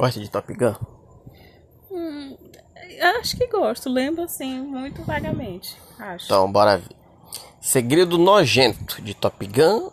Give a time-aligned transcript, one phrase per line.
[0.00, 0.74] Gosta de Top Gun?
[1.90, 2.34] Hum,
[3.20, 3.90] acho que gosto.
[3.90, 5.76] Lembro assim, muito vagamente.
[5.98, 6.24] Acho.
[6.24, 6.96] Então, bora ver.
[7.60, 9.90] Segredo nojento de Top Gun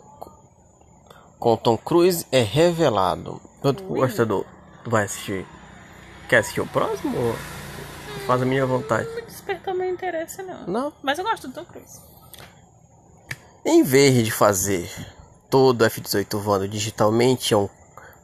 [1.38, 3.38] com Tom Cruise é revelado.
[3.60, 4.00] Quanto Ui.
[4.00, 4.46] gosta do.
[4.82, 5.46] Tu vai assistir?
[6.26, 7.14] Quer assistir o próximo?
[7.14, 7.34] Ou
[8.26, 9.06] faz a minha vontade?
[9.14, 10.66] Não despertou meu interesse, não.
[10.66, 10.92] Não.
[11.02, 12.00] Mas eu gosto do Tom Cruise.
[13.62, 14.90] Em vez de fazer
[15.50, 17.68] todo o F-18 voando digitalmente a um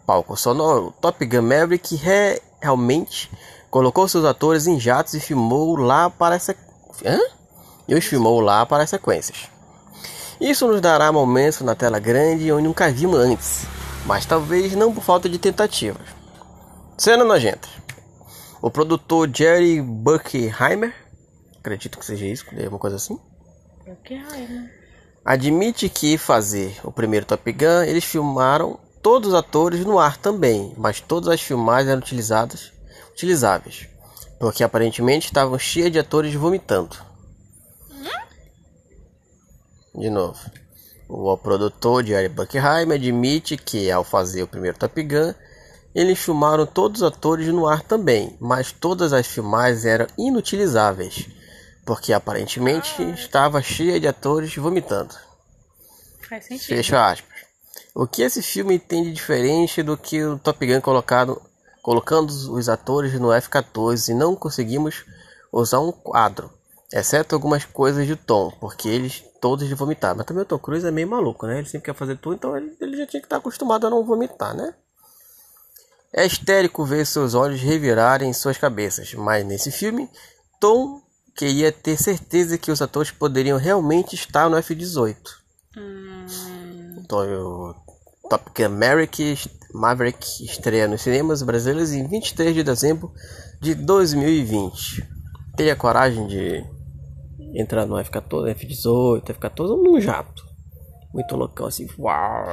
[0.07, 3.31] palco sonoro, Top Gun Maverick re- realmente
[3.71, 6.55] colocou seus atores em jatos e filmou lá para essa...
[7.05, 7.19] Hã?
[7.89, 9.49] E os filmou lá para as sequências.
[10.41, 13.67] Isso nos dará momentos na tela grande onde nunca vimos antes,
[14.07, 16.07] mas talvez não por falta de tentativas.
[16.97, 17.69] Cena nojenta.
[18.63, 20.95] O produtor Jerry Bruckheimer,
[21.59, 23.19] acredito que seja isso, alguma coisa assim,
[23.87, 24.71] raiva.
[25.25, 30.73] Admite que fazer o primeiro Top Gun, eles filmaram todos os atores no ar também,
[30.79, 32.73] mas todas as filmagens eram utilizadas,
[33.13, 33.87] utilizáveis,
[34.41, 36.97] porque aparentemente estavam cheias de atores vomitando.
[39.95, 40.41] De novo,
[41.07, 45.35] o produtor Jerry Buckheimer admite que ao fazer o primeiro Top Gun,
[45.95, 51.29] eles filmaram todos os atores no ar também, mas todas as filmagens eram inutilizáveis,
[51.85, 55.15] porque aparentemente estava cheia de atores vomitando.
[56.27, 56.69] Faz sentido.
[56.69, 57.34] Fecha aspas.
[57.95, 61.41] O que esse filme tem de diferente do que o Top Gun colocado,
[61.81, 65.05] colocando os atores no F-14 e não conseguimos
[65.53, 66.51] usar um quadro,
[66.93, 70.17] exceto algumas coisas de tom, porque eles todos vomitaram.
[70.17, 71.59] Mas também o Tom Cruise é meio maluco, né?
[71.59, 74.05] Ele sempre quer fazer tudo, então ele, ele já tinha que estar acostumado a não
[74.05, 74.75] vomitar, né?
[76.13, 80.11] É histérico ver seus olhos revirarem em suas cabeças, mas nesse filme,
[80.59, 81.01] Tom
[81.37, 85.17] queria ter certeza que os atores poderiam realmente estar no F-18.
[85.77, 86.27] Hum,
[86.99, 87.84] Então, o
[88.29, 89.37] Top Gun Maverick,
[89.73, 93.13] Maverick estreia nos cinemas brasileiros em 23 de dezembro
[93.61, 95.07] de 2020.
[95.57, 96.65] Teria coragem de
[97.55, 100.43] entrar no F-14, F-18, F-14 ou num jato?
[101.13, 101.87] Muito loucão assim.
[101.97, 102.45] Uau.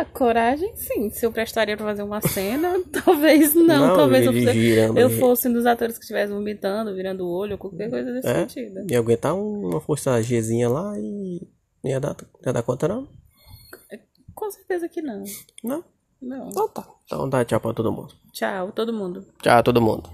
[0.00, 1.10] a coragem, sim.
[1.10, 3.86] Se eu prestaria pra fazer uma cena, talvez não.
[3.88, 7.30] Não, talvez eu, fosse- girando eu fosse um dos atores que estivesse vomitando, virando o
[7.30, 8.34] olho, qualquer coisa desse É?
[8.48, 8.90] sentido.
[8.90, 11.40] Ia aguentar uma força Gzinha lá e
[11.84, 13.06] não ia dar, não ia dar conta não?
[14.40, 15.22] Com certeza que não.
[15.62, 15.84] Não?
[16.18, 16.48] Não.
[16.48, 16.88] Então tá.
[17.04, 18.14] Então dá tchau pra todo mundo.
[18.32, 19.22] Tchau, todo mundo.
[19.42, 20.08] Tchau todo mundo.